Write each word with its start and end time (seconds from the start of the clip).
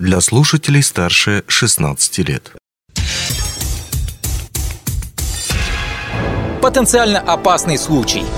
для 0.00 0.20
слушателей 0.22 0.82
старше 0.82 1.44
16 1.46 2.18
лет. 2.26 2.52
Потенциально 6.62 7.20
опасный 7.20 7.78
случай– 7.78 8.24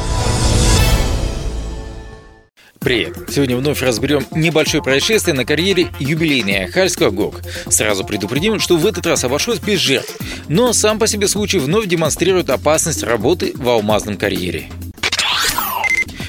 Привет! 2.83 3.17
Сегодня 3.31 3.57
вновь 3.57 3.81
разберем 3.81 4.27
небольшое 4.33 4.83
происшествие 4.83 5.35
на 5.35 5.45
карьере 5.45 5.93
юбилейной 6.01 6.65
Ахальского 6.65 7.11
ГОК. 7.11 7.41
Сразу 7.69 8.05
предупредим, 8.05 8.59
что 8.59 8.77
в 8.77 8.85
этот 8.85 9.07
раз 9.07 9.23
обошлось 9.23 9.61
без 9.61 9.79
жертв, 9.79 10.19
но 10.49 10.73
сам 10.73 10.99
по 10.99 11.07
себе 11.07 11.29
случай 11.29 11.61
вновь 11.61 11.87
демонстрирует 11.87 12.51
опасность 12.51 13.05
работы 13.05 13.53
в 13.55 13.69
алмазном 13.69 14.17
карьере. 14.17 14.69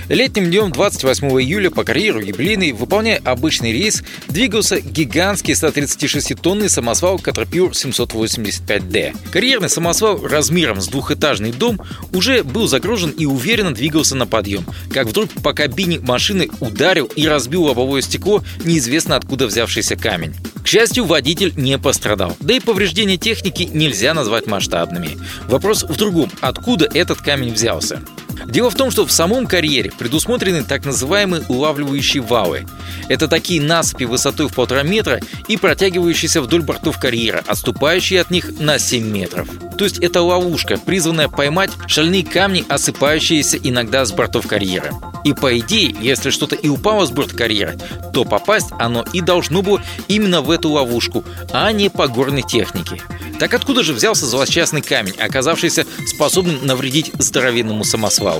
Летним 0.09 0.49
днем 0.49 0.71
28 0.71 1.27
июля 1.41 1.69
по 1.69 1.85
карьеру 1.85 2.19
юбилейной, 2.19 2.73
выполняя 2.73 3.21
обычный 3.23 3.71
рейс, 3.71 4.03
двигался 4.27 4.81
гигантский 4.81 5.53
136-тонный 5.53 6.69
самосвал 6.69 7.17
Caterpillar 7.17 7.71
785D. 7.71 9.15
Карьерный 9.31 9.69
самосвал 9.69 10.25
размером 10.27 10.81
с 10.81 10.87
двухэтажный 10.87 11.53
дом 11.53 11.79
уже 12.11 12.43
был 12.43 12.67
загружен 12.67 13.11
и 13.11 13.25
уверенно 13.25 13.73
двигался 13.73 14.15
на 14.15 14.27
подъем, 14.27 14.65
как 14.91 15.07
вдруг 15.07 15.29
по 15.41 15.53
кабине 15.53 15.99
машины 15.99 16.49
ударил 16.59 17.05
и 17.15 17.25
разбил 17.25 17.63
лобовое 17.63 18.01
стекло 18.01 18.43
неизвестно 18.65 19.15
откуда 19.15 19.47
взявшийся 19.47 19.95
камень. 19.95 20.35
К 20.63 20.67
счастью, 20.67 21.05
водитель 21.05 21.53
не 21.55 21.77
пострадал. 21.77 22.35
Да 22.41 22.53
и 22.53 22.59
повреждения 22.59 23.17
техники 23.17 23.69
нельзя 23.73 24.13
назвать 24.13 24.47
масштабными. 24.47 25.17
Вопрос 25.47 25.83
в 25.83 25.95
другом. 25.95 26.29
Откуда 26.41 26.89
этот 26.93 27.21
камень 27.21 27.53
взялся? 27.53 28.01
Дело 28.45 28.69
в 28.69 28.75
том, 28.75 28.91
что 28.91 29.05
в 29.05 29.11
самом 29.11 29.47
карьере 29.47 29.91
предусмотрены 29.97 30.63
так 30.63 30.85
называемые 30.85 31.43
улавливающие 31.47 32.21
валы. 32.21 32.65
Это 33.09 33.27
такие 33.27 33.61
насыпи 33.61 34.03
высотой 34.05 34.47
в 34.47 34.53
полтора 34.53 34.83
метра 34.83 35.19
и 35.47 35.57
протягивающиеся 35.57 36.41
вдоль 36.41 36.61
бортов 36.61 36.99
карьера, 36.99 37.43
отступающие 37.47 38.21
от 38.21 38.31
них 38.31 38.59
на 38.59 38.79
7 38.79 39.03
метров. 39.03 39.47
То 39.77 39.85
есть 39.85 39.99
это 39.99 40.21
ловушка, 40.21 40.77
призванная 40.77 41.29
поймать 41.29 41.71
шальные 41.87 42.25
камни, 42.25 42.65
осыпающиеся 42.67 43.57
иногда 43.57 44.05
с 44.05 44.11
бортов 44.11 44.47
карьера. 44.47 44.91
И 45.23 45.33
по 45.33 45.57
идее, 45.59 45.95
если 46.01 46.29
что-то 46.29 46.55
и 46.55 46.67
упало 46.67 47.05
с 47.05 47.11
борта 47.11 47.35
карьера, 47.35 47.75
то 48.13 48.25
попасть 48.25 48.69
оно 48.79 49.05
и 49.13 49.21
должно 49.21 49.61
было 49.61 49.81
именно 50.07 50.41
в 50.41 50.51
эту 50.51 50.69
ловушку, 50.69 51.23
а 51.51 51.71
не 51.71 51.89
по 51.89 52.07
горной 52.07 52.43
технике. 52.43 53.01
Так 53.39 53.53
откуда 53.53 53.83
же 53.83 53.93
взялся 53.93 54.25
злосчастный 54.25 54.81
камень, 54.81 55.15
оказавшийся 55.19 55.85
способным 56.07 56.65
навредить 56.65 57.11
здоровенному 57.17 57.83
самосвалу? 57.83 58.32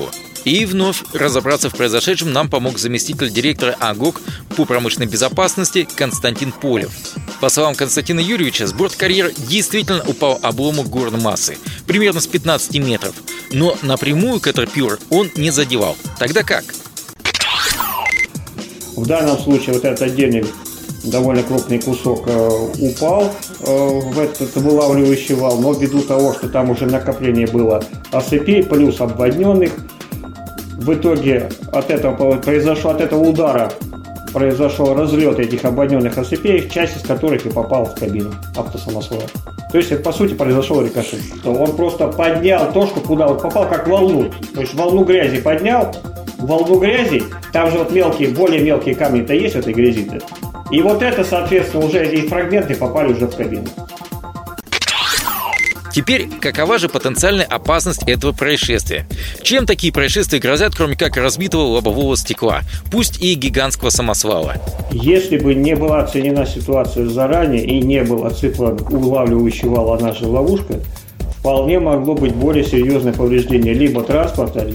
И 0.46 0.66
вновь 0.66 1.04
разобраться 1.14 1.70
в 1.70 1.76
произошедшем 1.76 2.34
нам 2.34 2.50
помог 2.50 2.78
заместитель 2.78 3.30
директора 3.30 3.76
АГОК 3.80 4.22
по 4.58 4.66
промышленной 4.66 5.08
безопасности 5.08 5.88
Константин 5.96 6.52
Полев. 6.52 6.92
По 7.40 7.50
словам 7.50 7.76
Константина 7.76 8.20
Юрьевича, 8.20 8.68
с 8.68 8.74
борт 8.74 8.96
карьера 8.96 9.32
действительно 9.50 10.04
упал 10.06 10.40
обломок 10.42 10.88
горной 10.88 11.22
массы, 11.22 11.58
примерно 11.88 12.20
с 12.20 12.28
15 12.28 12.78
метров. 12.80 13.16
Но 13.52 13.78
напрямую 13.82 14.40
Катерпюр 14.40 15.00
он 15.10 15.30
не 15.36 15.50
задевал. 15.50 15.96
Тогда 16.20 16.44
как? 16.44 16.66
В 18.96 19.08
данном 19.08 19.40
случае 19.40 19.74
вот 19.74 19.86
этот 19.86 20.02
отдельный 20.02 20.46
довольно 21.04 21.44
крупный 21.44 21.80
кусок 21.80 22.24
э, 22.28 22.50
упал 22.80 23.24
э, 23.66 24.00
в 24.00 24.20
этот 24.20 24.56
вылавливающий 24.56 25.36
вал, 25.36 25.60
но 25.60 25.74
ввиду 25.74 26.02
того, 26.02 26.34
что 26.34 26.50
там 26.50 26.70
уже 26.70 26.86
накопление 26.86 27.48
было 27.48 27.84
осыпей, 28.12 28.64
плюс 28.64 29.02
обводненных, 29.02 29.72
в 30.78 30.94
итоге 30.94 31.50
от 31.72 31.90
этого 31.90 32.38
произошло 32.38 32.92
от 32.92 33.02
этого 33.02 33.24
удара 33.24 33.72
произошел 34.34 34.96
разлет 34.96 35.40
этих 35.40 35.64
обводненных 35.64 36.18
осыпей, 36.18 36.68
часть 36.70 36.98
из 36.98 37.04
которых 37.04 37.46
и 37.46 37.50
попала 37.50 37.86
в 37.86 37.96
кабину 37.96 38.32
автосамосвоя. 38.58 39.28
То 39.72 39.78
есть 39.78 39.92
это 39.92 40.04
по 40.04 40.12
сути 40.12 40.34
произошел 40.34 40.82
рикошет. 40.84 41.20
Он 41.46 41.76
просто 41.76 42.08
поднял 42.08 42.72
то, 42.74 42.88
что 42.88 43.00
куда 43.00 43.28
он 43.28 43.40
попал, 43.40 43.70
как 43.70 43.88
волну. 43.88 44.32
То 44.54 44.62
есть 44.62 44.74
волну 44.74 45.04
грязи 45.04 45.40
поднял, 45.40 45.96
волну 46.38 46.80
грязи, 46.80 47.24
там 47.52 47.72
же 47.72 47.78
вот 47.78 47.92
мелкие, 47.92 48.30
более 48.30 48.62
мелкие 48.62 48.96
камни-то 48.96 49.34
есть 49.34 49.56
в 49.56 49.60
этой 49.60 49.74
грязи-то. 49.74 50.20
И 50.74 50.82
вот 50.82 51.04
это, 51.04 51.24
соответственно, 51.24 51.86
уже 51.86 52.04
эти 52.04 52.28
фрагменты 52.28 52.74
попали 52.74 53.14
уже 53.14 53.28
в 53.28 53.36
кабину. 53.36 53.68
Теперь, 55.94 56.28
какова 56.42 56.80
же 56.80 56.90
потенциальная 56.90 57.46
опасность 57.46 58.02
этого 58.10 58.32
происшествия? 58.32 59.06
Чем 59.44 59.68
такие 59.68 59.94
происшествия 59.94 60.40
грозят, 60.40 60.74
кроме 60.76 60.96
как 60.96 61.16
разбитого 61.16 61.62
лобового 61.62 62.18
стекла, 62.18 62.62
пусть 62.92 63.22
и 63.22 63.36
гигантского 63.36 63.92
самосвала? 63.92 64.56
Если 64.92 65.38
бы 65.38 65.54
не 65.54 65.76
была 65.76 66.00
оценена 66.00 66.48
ситуация 66.48 67.06
заранее 67.06 67.64
и 67.64 67.80
не 67.80 68.04
был 68.04 68.26
отсыпан 68.26 68.80
улавливающий 68.90 69.68
вал, 69.68 69.94
а 69.94 70.00
наша 70.00 70.28
ловушка, 70.28 70.80
вполне 71.38 71.80
могло 71.80 72.16
быть 72.16 72.34
более 72.34 72.66
серьезное 72.66 73.14
повреждение 73.14 73.76
либо 73.76 74.02
транспорта, 74.02 74.68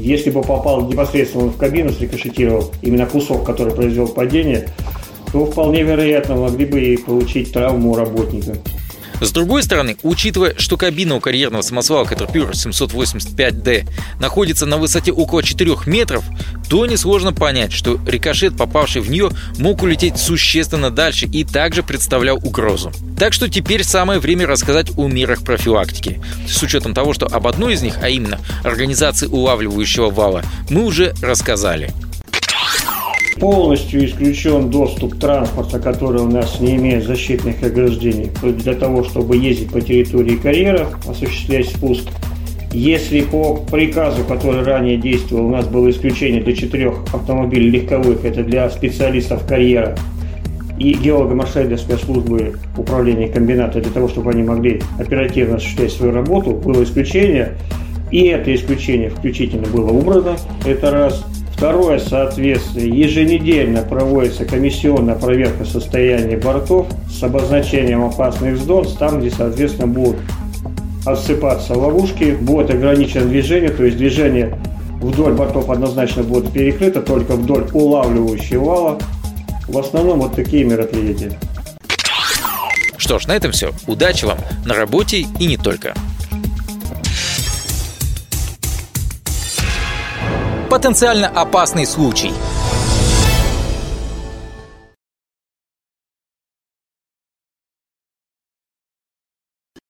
если 0.00 0.30
бы 0.30 0.40
попал 0.40 0.86
непосредственно 0.86 1.50
в 1.50 1.56
кабину, 1.56 1.92
срикошетировал 1.92 2.72
именно 2.82 3.04
кусок, 3.04 3.44
который 3.44 3.74
произвел 3.74 4.08
падение, 4.08 4.68
то 5.32 5.46
вполне 5.46 5.82
вероятно 5.82 6.36
могли 6.36 6.66
бы 6.66 6.80
и 6.80 6.96
получить 6.96 7.52
травму 7.52 7.96
работника. 7.96 8.56
С 9.22 9.30
другой 9.30 9.62
стороны, 9.62 9.96
учитывая, 10.02 10.54
что 10.58 10.76
кабина 10.76 11.14
у 11.14 11.20
карьерного 11.20 11.62
самосвала 11.62 12.04
Caterpillar 12.04 12.52
785D 12.52 13.88
находится 14.18 14.66
на 14.66 14.78
высоте 14.78 15.12
около 15.12 15.44
4 15.44 15.76
метров, 15.86 16.24
то 16.68 16.86
несложно 16.86 17.32
понять, 17.32 17.72
что 17.72 18.00
рикошет, 18.04 18.56
попавший 18.56 19.00
в 19.00 19.08
нее, 19.08 19.30
мог 19.58 19.84
улететь 19.84 20.18
существенно 20.18 20.90
дальше 20.90 21.26
и 21.26 21.44
также 21.44 21.84
представлял 21.84 22.36
угрозу. 22.38 22.90
Так 23.16 23.32
что 23.32 23.48
теперь 23.48 23.84
самое 23.84 24.18
время 24.18 24.48
рассказать 24.48 24.90
о 24.96 25.06
мерах 25.06 25.44
профилактики. 25.44 26.20
С 26.48 26.60
учетом 26.60 26.92
того, 26.92 27.12
что 27.12 27.26
об 27.26 27.46
одной 27.46 27.74
из 27.74 27.82
них, 27.82 27.98
а 28.02 28.08
именно 28.08 28.40
организации 28.64 29.28
улавливающего 29.28 30.10
вала, 30.10 30.42
мы 30.68 30.84
уже 30.84 31.14
рассказали. 31.22 31.92
Полностью 33.42 34.04
исключен 34.04 34.70
доступ 34.70 35.18
транспорта, 35.18 35.80
который 35.80 36.22
у 36.22 36.28
нас 36.28 36.60
не 36.60 36.76
имеет 36.76 37.02
защитных 37.04 37.60
ограждений, 37.60 38.30
для 38.40 38.74
того, 38.74 39.02
чтобы 39.02 39.36
ездить 39.36 39.72
по 39.72 39.80
территории 39.80 40.36
карьеров, 40.36 40.96
осуществлять 41.08 41.66
спуск. 41.66 42.08
Если 42.70 43.22
по 43.22 43.56
приказу, 43.56 44.22
который 44.22 44.62
ранее 44.62 44.96
действовал, 44.96 45.46
у 45.46 45.50
нас 45.50 45.66
было 45.66 45.90
исключение 45.90 46.40
для 46.40 46.54
четырех 46.54 46.94
автомобилей 47.12 47.68
легковых, 47.68 48.24
это 48.24 48.44
для 48.44 48.70
специалистов 48.70 49.44
карьера, 49.44 49.98
и 50.78 50.94
геолога-машины 50.94 51.66
для 51.66 51.78
спецслужбы 51.78 52.60
управления 52.76 53.26
комбината, 53.26 53.80
для 53.80 53.90
того, 53.90 54.06
чтобы 54.06 54.30
они 54.30 54.44
могли 54.44 54.80
оперативно 55.00 55.56
осуществлять 55.56 55.90
свою 55.90 56.12
работу, 56.12 56.52
было 56.52 56.84
исключение. 56.84 57.58
И 58.12 58.22
это 58.26 58.54
исключение 58.54 59.10
включительно 59.10 59.66
было 59.66 59.90
убрано, 59.90 60.36
это 60.64 60.92
раз. 60.92 61.24
Второе, 61.54 61.98
соответственно, 62.00 62.82
еженедельно 62.84 63.82
проводится 63.82 64.44
комиссионная 64.44 65.14
проверка 65.14 65.64
состояния 65.64 66.36
бортов 66.36 66.88
с 67.08 67.22
обозначением 67.22 68.04
опасных 68.04 68.56
зон, 68.56 68.86
там, 68.98 69.20
где, 69.20 69.30
соответственно, 69.30 69.86
будут 69.86 70.16
отсыпаться 71.06 71.74
ловушки, 71.74 72.36
будет 72.40 72.70
ограничено 72.70 73.26
движение, 73.26 73.70
то 73.70 73.84
есть 73.84 73.96
движение 73.96 74.58
вдоль 75.00 75.34
бортов 75.34 75.70
однозначно 75.70 76.22
будет 76.22 76.52
перекрыто, 76.52 77.00
только 77.00 77.34
вдоль 77.34 77.66
улавливающего 77.72 78.64
вала. 78.64 78.98
В 79.68 79.78
основном 79.78 80.20
вот 80.20 80.34
такие 80.34 80.64
мероприятия. 80.64 81.38
Что 82.96 83.18
ж, 83.18 83.26
на 83.26 83.32
этом 83.32 83.52
все. 83.52 83.72
Удачи 83.86 84.24
вам 84.24 84.38
на 84.64 84.74
работе 84.74 85.26
и 85.38 85.46
не 85.46 85.56
только. 85.56 85.94
Потенциально 90.72 91.28
опасный 91.28 91.84
случай– 91.84 92.32